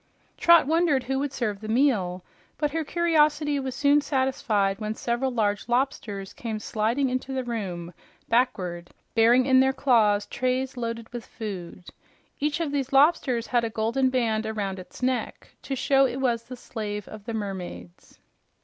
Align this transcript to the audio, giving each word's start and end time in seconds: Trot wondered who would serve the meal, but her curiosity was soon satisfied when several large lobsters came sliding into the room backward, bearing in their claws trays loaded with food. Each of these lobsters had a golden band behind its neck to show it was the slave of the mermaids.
Trot 0.35 0.65
wondered 0.65 1.03
who 1.03 1.19
would 1.19 1.31
serve 1.31 1.59
the 1.61 1.67
meal, 1.67 2.25
but 2.57 2.71
her 2.71 2.83
curiosity 2.83 3.59
was 3.59 3.75
soon 3.75 4.01
satisfied 4.01 4.79
when 4.79 4.95
several 4.95 5.29
large 5.29 5.69
lobsters 5.69 6.33
came 6.33 6.57
sliding 6.57 7.07
into 7.07 7.33
the 7.33 7.43
room 7.43 7.93
backward, 8.27 8.89
bearing 9.13 9.45
in 9.45 9.59
their 9.59 9.71
claws 9.73 10.25
trays 10.25 10.75
loaded 10.75 11.07
with 11.13 11.27
food. 11.27 11.89
Each 12.39 12.59
of 12.59 12.71
these 12.71 12.91
lobsters 12.91 13.45
had 13.45 13.63
a 13.63 13.69
golden 13.69 14.09
band 14.09 14.41
behind 14.41 14.79
its 14.79 15.03
neck 15.03 15.51
to 15.61 15.75
show 15.75 16.07
it 16.07 16.17
was 16.19 16.45
the 16.45 16.57
slave 16.57 17.07
of 17.07 17.25
the 17.25 17.33
mermaids. 17.35 18.17